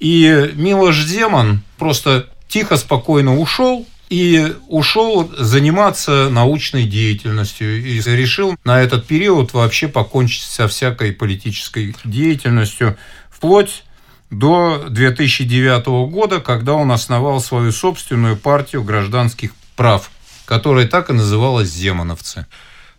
И 0.00 0.50
Милош 0.54 1.00
Земан 1.00 1.62
просто 1.78 2.28
тихо, 2.48 2.76
спокойно 2.76 3.38
ушел 3.38 3.86
и 4.10 4.54
ушел 4.68 5.30
заниматься 5.38 6.28
научной 6.30 6.84
деятельностью 6.84 7.80
и 7.80 8.00
решил 8.00 8.56
на 8.64 8.82
этот 8.82 9.06
период 9.06 9.52
вообще 9.52 9.86
покончить 9.86 10.42
со 10.42 10.66
всякой 10.66 11.12
политической 11.12 11.94
деятельностью 12.04 12.96
вплоть 13.30 13.84
до 14.30 14.86
2009 14.88 16.10
года, 16.10 16.40
когда 16.40 16.72
он 16.72 16.90
основал 16.90 17.40
свою 17.40 17.70
собственную 17.70 18.36
партию 18.36 18.82
гражданских 18.82 19.52
прав, 19.76 20.10
которая 20.44 20.88
так 20.88 21.10
и 21.10 21.12
называлась 21.12 21.68
«Земановцы». 21.68 22.46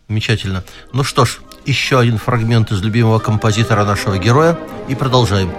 Замечательно. 0.08 0.64
Ну 0.92 1.02
что 1.02 1.24
ж, 1.24 1.40
еще 1.66 1.98
один 1.98 2.18
фрагмент 2.18 2.70
из 2.70 2.82
любимого 2.82 3.18
композитора 3.18 3.84
нашего 3.84 4.18
героя 4.18 4.58
и 4.88 4.94
продолжаем. 4.94 5.50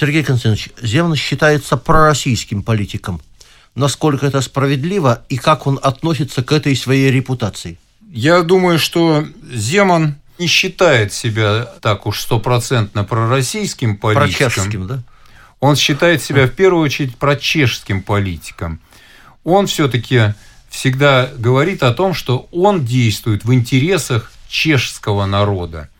Сергей 0.00 0.24
Константинович, 0.24 0.70
Земан 0.80 1.14
считается 1.14 1.76
пророссийским 1.76 2.62
политиком. 2.62 3.20
Насколько 3.74 4.24
это 4.24 4.40
справедливо 4.40 5.24
и 5.28 5.36
как 5.36 5.66
он 5.66 5.78
относится 5.82 6.42
к 6.42 6.52
этой 6.52 6.74
своей 6.74 7.10
репутации? 7.10 7.76
Я 8.10 8.40
думаю, 8.40 8.78
что 8.78 9.26
Земан 9.52 10.16
не 10.38 10.46
считает 10.46 11.12
себя 11.12 11.68
так 11.82 12.06
уж 12.06 12.22
стопроцентно 12.22 13.04
пророссийским 13.04 13.98
политиком. 13.98 14.50
Прочешским, 14.50 14.86
да? 14.86 15.02
Он 15.60 15.76
считает 15.76 16.22
себя 16.22 16.46
в 16.46 16.52
первую 16.52 16.82
очередь 16.82 17.18
прочешским 17.18 18.02
политиком. 18.02 18.80
Он 19.44 19.66
все-таки 19.66 20.32
всегда 20.70 21.28
говорит 21.36 21.82
о 21.82 21.92
том, 21.92 22.14
что 22.14 22.48
он 22.52 22.86
действует 22.86 23.44
в 23.44 23.52
интересах 23.52 24.32
чешского 24.48 25.26
народа. 25.26 25.90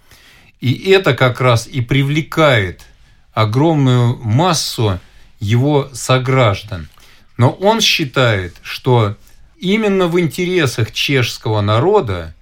И 0.63 0.91
это 0.91 1.13
как 1.13 1.43
раз 1.43 1.67
и 1.67 1.83
привлекает 1.83 2.87
огромную 3.33 4.17
массу 4.19 4.99
его 5.39 5.89
сограждан. 5.93 6.89
Но 7.37 7.51
он 7.51 7.81
считает, 7.81 8.57
что 8.63 9.17
именно 9.59 10.07
в 10.07 10.21
интересах 10.21 10.93
чешского 10.93 11.61
народа 11.61 12.35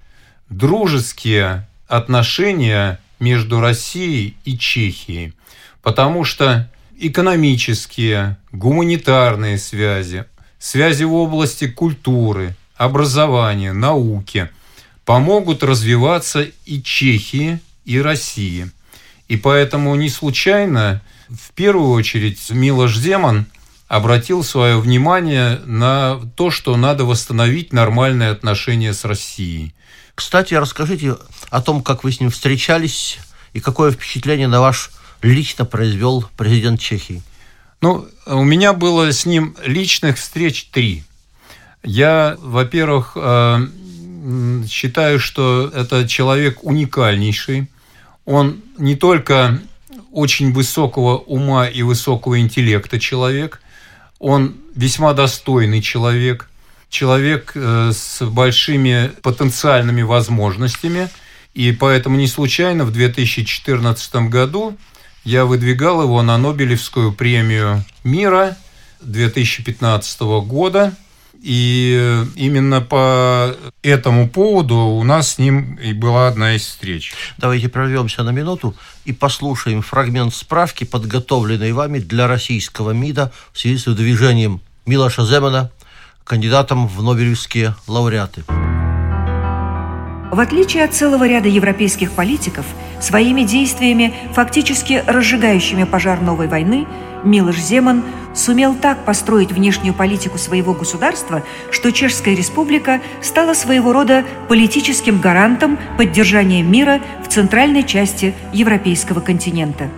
дружеские 0.49 1.67
отношения 1.87 2.99
между 3.19 3.59
Россией 3.59 4.35
и 4.45 4.57
Чехией, 4.57 5.33
потому 5.81 6.23
что 6.23 6.69
экономические, 6.97 8.37
гуманитарные 8.51 9.57
связи, 9.57 10.25
связи 10.57 11.03
в 11.03 11.13
области 11.13 11.67
культуры, 11.67 12.55
образования, 12.75 13.73
науки 13.73 14.49
помогут 15.05 15.63
развиваться 15.63 16.47
и 16.65 16.81
Чехии, 16.81 17.59
и 17.85 17.99
России. 17.99 18.69
И 19.29 19.37
поэтому 19.37 19.95
не 19.95 20.09
случайно, 20.09 21.01
в 21.29 21.53
первую 21.53 21.91
очередь, 21.91 22.49
Милош 22.49 22.97
Земан 22.97 23.45
обратил 23.87 24.43
свое 24.43 24.79
внимание 24.79 25.61
на 25.65 26.19
то, 26.35 26.51
что 26.51 26.75
надо 26.75 27.05
восстановить 27.05 27.71
нормальные 27.71 28.31
отношения 28.31 28.93
с 28.93 29.05
Россией. 29.05 29.73
Кстати, 30.15 30.55
расскажите 30.55 31.15
о 31.49 31.61
том, 31.61 31.81
как 31.81 32.03
вы 32.03 32.11
с 32.11 32.19
ним 32.19 32.31
встречались 32.31 33.19
и 33.53 33.59
какое 33.59 33.91
впечатление 33.91 34.47
на 34.47 34.61
ваш 34.61 34.89
лично 35.21 35.63
произвел 35.63 36.25
президент 36.35 36.79
Чехии. 36.79 37.21
Ну, 37.81 38.07
у 38.25 38.43
меня 38.43 38.73
было 38.73 39.11
с 39.11 39.25
ним 39.25 39.55
личных 39.63 40.17
встреч 40.17 40.69
три. 40.71 41.03
Я, 41.83 42.35
во-первых, 42.41 43.13
э, 43.15 43.67
считаю, 44.67 45.19
что 45.19 45.71
это 45.73 46.07
человек 46.07 46.63
уникальнейший. 46.63 47.69
Он 48.29 48.61
не 48.77 48.95
только 48.95 49.59
очень 50.11 50.53
высокого 50.53 51.17
ума 51.17 51.67
и 51.67 51.81
высокого 51.81 52.39
интеллекта 52.39 52.99
человек, 52.99 53.59
он 54.19 54.55
весьма 54.75 55.13
достойный 55.13 55.81
человек, 55.81 56.47
человек 56.91 57.53
э, 57.55 57.91
с 57.91 58.23
большими 58.23 59.11
потенциальными 59.23 60.03
возможностями, 60.03 61.09
и 61.55 61.71
поэтому 61.71 62.17
не 62.17 62.27
случайно 62.27 62.85
в 62.85 62.91
2014 62.91 64.15
году 64.29 64.77
я 65.23 65.45
выдвигал 65.45 66.03
его 66.03 66.21
на 66.21 66.37
Нобелевскую 66.37 67.11
премию 67.11 67.83
мира 68.03 68.55
2015 69.01 70.21
года. 70.45 70.93
И 71.41 72.25
именно 72.35 72.81
по 72.81 73.55
этому 73.81 74.29
поводу 74.29 74.75
у 74.75 75.03
нас 75.03 75.35
с 75.35 75.37
ним 75.37 75.75
и 75.75 75.93
была 75.93 76.27
одна 76.27 76.55
из 76.55 76.65
встреч. 76.65 77.13
Давайте 77.37 77.69
прервемся 77.69 78.23
на 78.23 78.31
минуту 78.31 78.75
и 79.05 79.13
послушаем 79.13 79.81
фрагмент 79.81 80.35
справки, 80.35 80.83
подготовленной 80.83 81.71
вами 81.71 81.99
для 81.99 82.27
российского 82.27 82.91
МИДа 82.91 83.31
в 83.53 83.59
связи 83.59 83.77
с 83.77 83.85
выдвижением 83.85 84.61
Милоша 84.85 85.25
Земана 85.25 85.71
кандидатом 86.25 86.87
в 86.87 87.01
Нобелевские 87.01 87.75
лауреаты. 87.87 88.43
В 90.31 90.39
отличие 90.39 90.83
от 90.83 90.93
целого 90.93 91.27
ряда 91.27 91.47
европейских 91.47 92.11
политиков, 92.11 92.65
своими 93.01 93.41
действиями, 93.41 94.13
фактически 94.33 95.03
разжигающими 95.07 95.85
пожар 95.85 96.21
новой 96.21 96.47
войны, 96.47 96.85
Милош 97.23 97.57
Земан 97.57 98.03
сумел 98.35 98.75
так 98.75 99.03
построить 99.05 99.51
внешнюю 99.51 99.93
политику 99.93 100.37
своего 100.37 100.73
государства, 100.73 101.43
что 101.71 101.91
Чешская 101.91 102.35
республика 102.35 103.01
стала 103.21 103.53
своего 103.53 103.91
рода 103.91 104.23
политическим 104.47 105.19
гарантом 105.19 105.79
поддержания 105.97 106.61
мира 106.61 107.01
в 107.25 107.27
центральной 107.27 107.83
части 107.83 108.35
европейского 108.53 109.21
континента. 109.21 109.89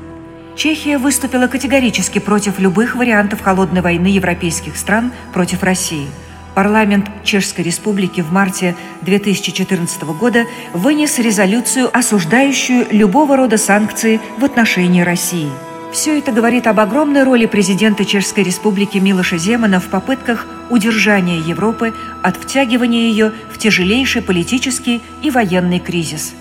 Чехия 0.56 0.98
выступила 0.98 1.48
категорически 1.48 2.20
против 2.20 2.58
любых 2.58 2.96
вариантов 2.96 3.42
холодной 3.42 3.82
войны 3.82 4.08
европейских 4.08 4.78
стран 4.78 5.12
против 5.34 5.62
России– 5.62 6.08
Парламент 6.56 7.10
Чешской 7.24 7.64
Республики 7.64 8.22
в 8.22 8.32
марте 8.32 8.76
2014 9.04 10.04
года 10.04 10.46
вынес 10.74 11.18
резолюцию, 11.18 11.90
осуждающую 11.96 12.88
любого 12.92 13.38
рода 13.38 13.58
санкции 13.58 14.20
в 14.38 14.44
отношении 14.44 15.02
России. 15.02 15.50
Все 15.94 16.18
это 16.18 16.32
говорит 16.32 16.68
об 16.68 16.80
огромной 16.80 17.24
роли 17.24 17.46
президента 17.46 18.06
Чешской 18.06 18.44
Республики 18.44 18.98
Милоша 18.98 19.38
Земана 19.38 19.80
в 19.80 19.88
попытках 19.88 20.46
удержания 20.70 21.38
Европы 21.38 21.94
от 22.24 22.38
втягивания 22.38 23.10
ее 23.10 23.34
в 23.52 23.58
тяжелейший 23.58 24.22
политический 24.22 25.02
и 25.22 25.30
военный 25.30 25.80
кризис. 25.80 26.34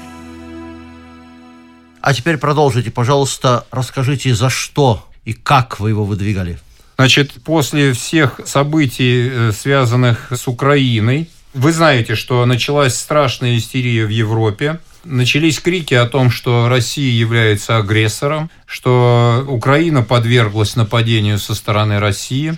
А 2.01 2.15
теперь 2.15 2.39
продолжите, 2.39 2.91
пожалуйста, 2.91 3.67
расскажите, 3.71 4.35
за 4.35 4.51
что 4.51 5.07
и 5.25 5.33
как 5.33 5.81
вы 5.81 5.91
его 5.91 6.05
выдвигали. 6.05 6.59
Значит, 7.01 7.33
после 7.45 7.95
всех 7.95 8.43
событий, 8.45 9.31
э, 9.33 9.53
связанных 9.59 10.31
с 10.33 10.47
Украиной, 10.47 11.31
вы 11.55 11.73
знаете, 11.73 12.15
что 12.15 12.45
началась 12.45 12.95
страшная 12.95 13.57
истерия 13.57 14.05
в 14.05 14.11
Европе. 14.11 14.81
начались 15.05 15.61
крики 15.61 15.95
о 15.95 16.05
том, 16.05 16.31
что 16.31 16.69
Россия 16.69 17.11
является 17.11 17.79
агрессором, 17.79 18.51
что 18.67 19.47
Украина 19.49 20.03
подверглась 20.03 20.77
нападению 20.77 21.39
со 21.39 21.55
стороны 21.55 22.01
России, 22.01 22.53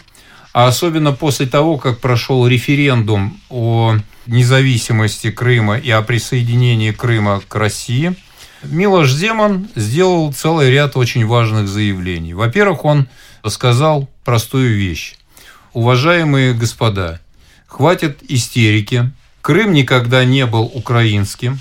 а 0.53 0.67
особенно 0.67 1.13
после 1.13 1.47
того, 1.47 1.79
как 1.79 2.01
прошел 2.01 2.45
референдум 2.49 3.41
о 3.49 3.95
независимости 4.27 5.31
Крыма 5.31 5.79
и 5.79 5.91
о 5.91 6.03
присоединении 6.03 6.91
Крыма 6.91 7.41
к 7.47 7.55
России, 7.55 8.17
Милош 8.65 9.13
Земан 9.13 9.69
сделал 9.77 10.33
целый 10.33 10.69
ряд 10.69 10.97
очень 10.97 11.27
важных 11.27 11.69
заявлений. 11.69 12.35
Во-первых, 12.35 12.85
он 12.85 13.07
сказал 13.47 14.09
простую 14.25 14.77
вещь. 14.77 15.17
Уважаемые 15.73 16.55
господа, 16.55 17.21
хватит 17.67 18.19
истерики. 18.29 19.11
Крым 19.41 19.73
никогда 19.73 20.25
не 20.25 20.47
был 20.47 20.71
украинским. 20.75 21.59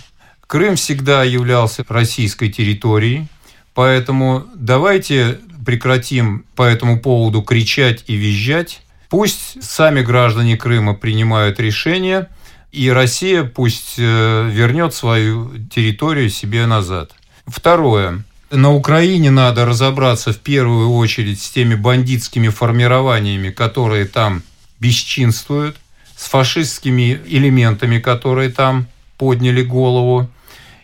Крым 0.48 0.76
всегда 0.76 1.24
являлся 1.24 1.86
российской 1.88 2.50
территорией. 2.50 3.28
Поэтому 3.74 4.46
давайте 4.54 5.40
прекратим 5.66 6.46
по 6.56 6.64
этому 6.64 7.00
поводу 7.00 7.42
кричать 7.42 8.04
и 8.08 8.16
визжать. 8.16 8.82
Пусть 9.10 9.64
сами 9.64 10.02
граждане 10.02 10.58
Крыма 10.58 10.94
принимают 10.94 11.60
решения, 11.60 12.30
и 12.72 12.90
Россия 12.90 13.44
пусть 13.44 13.96
э, 13.98 14.50
вернет 14.52 14.94
свою 14.94 15.52
территорию 15.68 16.30
себе 16.30 16.66
назад. 16.66 17.12
Второе. 17.46 18.24
На 18.52 18.74
Украине 18.74 19.32
надо 19.32 19.66
разобраться 19.66 20.34
в 20.34 20.40
первую 20.40 20.92
очередь 20.92 21.42
с 21.42 21.50
теми 21.50 21.76
бандитскими 21.76 22.50
формированиями, 22.50 23.50
которые 23.50 24.04
там 24.04 24.44
бесчинствуют, 24.82 25.78
с 26.18 26.28
фашистскими 26.28 27.22
элементами, 27.28 28.00
которые 28.00 28.50
там 28.50 28.88
подняли 29.18 29.64
голову. 29.64 30.30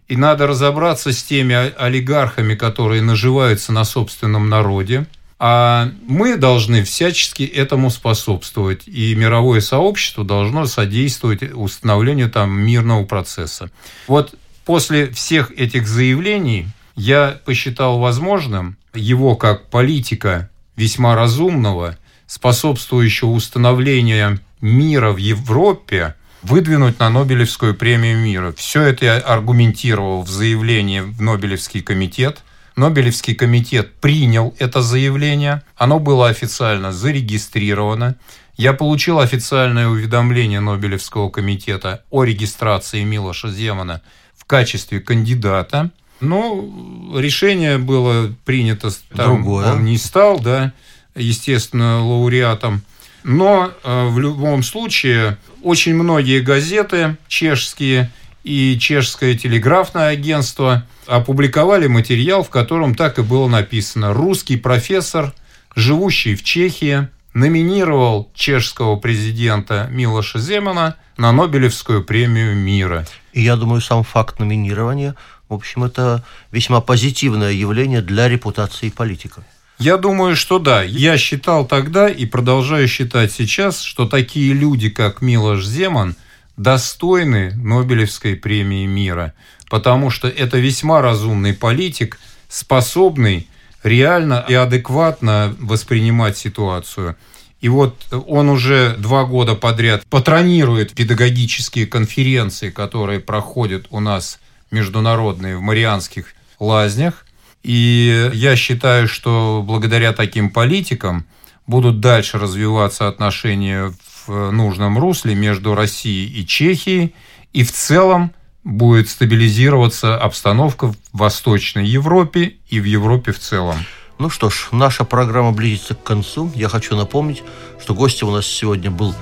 И 0.07 0.15
надо 0.15 0.47
разобраться 0.47 1.11
с 1.11 1.21
теми 1.21 1.55
олигархами, 1.77 2.55
которые 2.55 3.01
наживаются 3.01 3.73
на 3.73 3.83
собственном 3.83 4.47
народе. 4.47 5.05
А 5.37 5.91
мы 6.07 6.37
должны 6.37 6.85
всячески 6.85 7.43
этому 7.43 7.89
способствовать. 7.89 8.87
И 8.87 9.13
мировое 9.13 9.59
сообщество 9.59 10.23
должно 10.23 10.67
содействовать 10.67 11.43
установлению 11.53 12.29
там 12.29 12.61
мирного 12.61 13.03
процесса. 13.03 13.69
Вот 14.07 14.35
после 14.63 15.11
всех 15.11 15.51
этих 15.51 15.85
заявлений 15.85 16.67
я 16.97 17.39
посчитал 17.45 17.99
возможным 17.99 18.75
его 18.93 19.35
как 19.35 19.69
политика 19.69 20.49
весьма 20.75 21.15
разумного, 21.15 21.97
способствующего 22.25 23.29
установлению 23.29 24.39
мира 24.59 25.11
в 25.11 25.17
Европе, 25.17 26.15
выдвинуть 26.41 26.99
на 26.99 27.09
Нобелевскую 27.09 27.75
премию 27.75 28.17
мира. 28.17 28.51
Все 28.57 28.81
это 28.81 29.05
я 29.05 29.17
аргументировал 29.17 30.23
в 30.23 30.29
заявлении 30.29 31.01
в 31.01 31.21
Нобелевский 31.21 31.81
комитет. 31.81 32.43
Нобелевский 32.75 33.35
комитет 33.35 33.93
принял 33.95 34.55
это 34.57 34.81
заявление, 34.81 35.61
оно 35.75 35.99
было 35.99 36.29
официально 36.29 36.91
зарегистрировано. 36.91 38.15
Я 38.55 38.73
получил 38.73 39.19
официальное 39.19 39.87
уведомление 39.87 40.61
Нобелевского 40.61 41.29
комитета 41.29 42.03
о 42.09 42.23
регистрации 42.23 43.03
Милоша 43.03 43.51
Земана 43.51 44.01
в 44.35 44.45
качестве 44.45 44.99
кандидата– 44.99 45.91
ну, 46.19 47.13
решение 47.17 47.77
было 47.77 48.33
принято, 48.45 48.89
там, 49.15 49.35
Другое. 49.35 49.73
он 49.73 49.85
не 49.85 49.97
стал, 49.97 50.39
да, 50.39 50.73
естественно, 51.15 52.05
лауреатом. 52.05 52.81
Но 53.23 53.71
э, 53.83 54.07
в 54.07 54.19
любом 54.19 54.63
случае 54.63 55.37
очень 55.61 55.95
многие 55.95 56.39
газеты 56.39 57.17
чешские 57.27 58.11
и 58.43 58.77
чешское 58.79 59.35
телеграфное 59.35 60.09
агентство 60.09 60.85
опубликовали 61.05 61.87
материал, 61.87 62.43
в 62.43 62.49
котором 62.49 62.95
так 62.95 63.19
и 63.19 63.21
было 63.21 63.47
написано 63.47 64.13
«Русский 64.13 64.55
профессор, 64.55 65.33
живущий 65.75 66.35
в 66.35 66.43
Чехии, 66.43 67.09
номинировал 67.33 68.31
чешского 68.33 68.95
президента 68.95 69.87
Милоша 69.91 70.39
Земана 70.39 70.95
на 71.17 71.31
Нобелевскую 71.33 72.03
премию 72.03 72.55
мира». 72.55 73.05
И 73.33 73.41
я 73.41 73.57
думаю, 73.57 73.81
сам 73.81 74.03
факт 74.03 74.39
номинирования– 74.39 75.15
в 75.49 75.53
общем, 75.53 75.83
это 75.83 76.23
весьма 76.51 76.81
позитивное 76.81 77.51
явление 77.51 78.01
для 78.01 78.27
репутации 78.27 78.89
политика. 78.89 79.43
Я 79.79 79.97
думаю, 79.97 80.35
что 80.35 80.59
да. 80.59 80.81
Я 80.81 81.17
считал 81.17 81.65
тогда 81.65 82.09
и 82.09 82.25
продолжаю 82.25 82.87
считать 82.87 83.31
сейчас, 83.31 83.81
что 83.81 84.07
такие 84.07 84.53
люди, 84.53 84.89
как 84.89 85.21
Милош 85.21 85.65
Земан, 85.65 86.15
достойны 86.57 87.53
Нобелевской 87.55 88.35
премии 88.35 88.87
мира, 88.87 89.33
потому 89.69 90.09
что 90.09 90.27
это 90.27 90.57
весьма 90.57 91.01
разумный 91.01 91.53
политик, 91.53 92.19
способный 92.49 93.47
реально 93.83 94.43
и 94.47 94.55
адекватно 94.55 95.55
воспринимать 95.59 96.37
ситуацию. 96.37 97.15
И 97.61 97.69
вот 97.69 97.95
он 98.27 98.49
уже 98.49 98.95
два 98.97 99.25
года 99.25 99.55
подряд 99.55 100.03
патронирует 100.09 100.93
педагогические 100.93 101.85
конференции, 101.85 102.71
которые 102.71 103.19
проходят 103.19 103.85
у 103.91 103.99
нас 103.99 104.39
международные 104.71 105.57
в 105.57 105.61
Марианских 105.61 106.33
лазнях. 106.59 107.25
И 107.63 108.29
я 108.33 108.55
считаю, 108.55 109.07
что 109.07 109.63
благодаря 109.65 110.13
таким 110.13 110.49
политикам 110.49 111.25
будут 111.65 111.99
дальше 111.99 112.37
развиваться 112.37 113.07
отношения 113.07 113.93
в 114.25 114.51
нужном 114.51 114.97
русле 114.97 115.35
между 115.35 115.75
Россией 115.75 116.41
и 116.41 116.45
Чехией, 116.45 117.13
и 117.53 117.63
в 117.63 117.71
целом 117.71 118.31
будет 118.63 119.09
стабилизироваться 119.09 120.17
обстановка 120.17 120.87
в 120.87 120.95
Восточной 121.13 121.85
Европе 121.85 122.55
и 122.69 122.79
в 122.79 122.83
Европе 122.83 123.31
в 123.31 123.39
целом. 123.39 123.77
Ну 124.19 124.29
что 124.29 124.49
ж, 124.49 124.69
наша 124.71 125.05
программа 125.05 125.51
близится 125.51 125.93
к 125.93 126.03
концу. 126.03 126.51
Я 126.55 126.69
хочу 126.69 126.95
напомнить, 126.95 127.43
что 127.81 127.93
гостем 127.93 128.29
у 128.29 128.31
нас 128.31 128.45
сегодня 128.45 128.91
был 128.91 129.15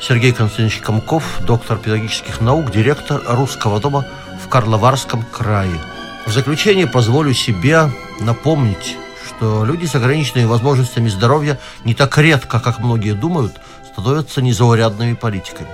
Сергей 0.00 0.32
Константинович 0.32 0.78
Комков, 0.78 1.24
доктор 1.44 1.78
педагогических 1.78 2.40
наук, 2.40 2.70
директор 2.70 3.22
Русского 3.26 3.80
дома 3.80 4.06
в 4.46 4.48
Карловарском 4.48 5.24
крае. 5.24 5.80
В 6.24 6.30
заключение 6.30 6.86
позволю 6.86 7.34
себе 7.34 7.90
напомнить, 8.20 8.96
что 9.26 9.64
люди 9.64 9.86
с 9.86 9.96
ограниченными 9.96 10.46
возможностями 10.46 11.08
здоровья 11.08 11.58
не 11.84 11.94
так 11.94 12.16
редко, 12.16 12.60
как 12.60 12.78
многие 12.78 13.14
думают, 13.14 13.54
становятся 13.90 14.40
незаурядными 14.42 15.14
политиками. 15.14 15.68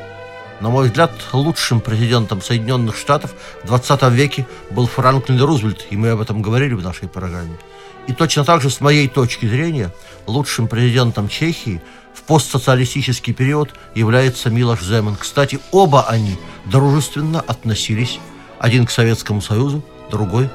На 0.60 0.70
мой 0.70 0.86
взгляд, 0.86 1.12
лучшим 1.34 1.80
президентом 1.80 2.40
Соединенных 2.40 2.96
Штатов 2.96 3.34
в 3.62 3.66
20 3.66 4.02
веке 4.04 4.46
был 4.70 4.86
Франклин 4.86 5.42
Рузвельт, 5.42 5.86
и 5.90 5.96
мы 5.98 6.08
об 6.10 6.22
этом 6.22 6.40
говорили 6.40 6.72
в 6.72 6.82
нашей 6.82 7.08
программе. 7.08 7.58
И 8.06 8.14
точно 8.14 8.42
так 8.42 8.62
же, 8.62 8.70
с 8.70 8.80
моей 8.80 9.06
точки 9.06 9.44
зрения, 9.44 9.92
лучшим 10.26 10.66
президентом 10.66 11.28
Чехии 11.28 11.82
в 12.14 12.22
постсоциалистический 12.22 13.34
период 13.34 13.68
является 13.94 14.48
Милош 14.48 14.80
Земан. 14.82 15.16
Кстати, 15.16 15.58
оба 15.72 16.08
они 16.08 16.38
дружественно 16.64 17.40
относились 17.40 18.18
один 18.62 18.86
к 18.86 18.90
Советскому 18.90 19.42
Союзу, 19.42 19.82
другой 20.10 20.48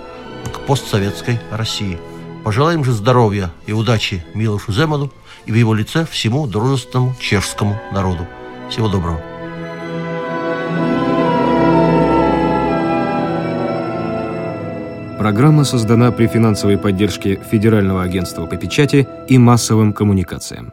к 0.53 0.61
постсоветской 0.61 1.39
России. 1.51 1.99
Пожелаем 2.45 2.85
же 2.85 2.93
здоровья 2.93 3.51
и 3.65 3.73
удачи 3.73 4.23
Милошу 4.33 4.71
Земану 4.71 5.11
и 5.45 5.51
в 5.51 5.55
его 5.55 5.73
лице 5.73 6.05
всему 6.09 6.47
дружественному 6.47 7.15
чешскому 7.19 7.77
народу. 7.93 8.25
Всего 8.69 8.87
доброго. 8.87 9.21
Программа 15.19 15.65
создана 15.65 16.11
при 16.11 16.27
финансовой 16.27 16.77
поддержке 16.77 17.41
Федерального 17.51 18.03
агентства 18.03 18.45
по 18.45 18.55
печати 18.55 19.05
и 19.27 19.37
массовым 19.37 19.91
коммуникациям. 19.91 20.71